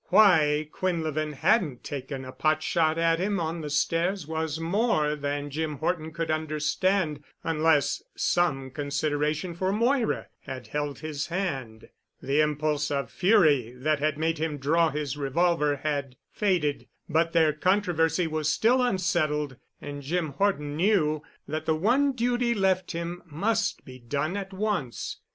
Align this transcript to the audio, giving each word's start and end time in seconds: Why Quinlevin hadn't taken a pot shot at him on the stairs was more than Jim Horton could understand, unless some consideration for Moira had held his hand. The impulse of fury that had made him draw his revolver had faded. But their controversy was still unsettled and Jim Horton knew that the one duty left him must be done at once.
Why 0.05 0.67
Quinlevin 0.73 1.33
hadn't 1.33 1.83
taken 1.83 2.25
a 2.25 2.31
pot 2.31 2.63
shot 2.63 2.97
at 2.97 3.19
him 3.19 3.39
on 3.39 3.61
the 3.61 3.69
stairs 3.69 4.25
was 4.25 4.59
more 4.59 5.15
than 5.15 5.51
Jim 5.51 5.75
Horton 5.75 6.11
could 6.11 6.31
understand, 6.31 7.23
unless 7.43 8.01
some 8.15 8.71
consideration 8.71 9.53
for 9.53 9.71
Moira 9.71 10.25
had 10.39 10.65
held 10.65 10.97
his 11.01 11.27
hand. 11.27 11.87
The 12.19 12.41
impulse 12.41 12.89
of 12.89 13.11
fury 13.11 13.75
that 13.77 13.99
had 13.99 14.17
made 14.17 14.39
him 14.39 14.57
draw 14.57 14.89
his 14.89 15.17
revolver 15.17 15.75
had 15.83 16.15
faded. 16.31 16.87
But 17.07 17.33
their 17.33 17.53
controversy 17.53 18.25
was 18.25 18.49
still 18.49 18.81
unsettled 18.81 19.55
and 19.79 20.01
Jim 20.01 20.29
Horton 20.29 20.75
knew 20.75 21.21
that 21.47 21.67
the 21.67 21.75
one 21.75 22.13
duty 22.13 22.55
left 22.55 22.93
him 22.93 23.21
must 23.27 23.85
be 23.85 23.99
done 23.99 24.35
at 24.35 24.51
once. 24.51 25.19